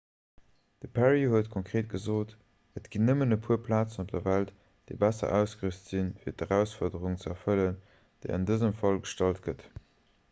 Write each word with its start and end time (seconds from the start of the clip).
de 0.83 0.87
perry 0.93 1.25
huet 1.33 1.49
konkreet 1.55 1.91
gesot 1.91 2.31
et 2.81 2.89
ginn 2.95 3.05
nëmmen 3.09 3.35
e 3.37 3.39
puer 3.43 3.61
plazen 3.67 4.01
op 4.05 4.15
der 4.15 4.23
welt 4.29 4.55
déi 4.87 4.99
besser 5.05 5.35
ausgerüst 5.41 5.93
sinn 5.93 6.11
fir 6.25 6.37
d'erausfuerderung 6.41 7.23
ze 7.25 7.33
erfëllen 7.37 7.81
déi 8.25 8.35
an 8.41 8.51
dësem 8.51 8.77
fall 8.83 9.01
gestallt 9.07 9.47
gëtt 9.51 9.67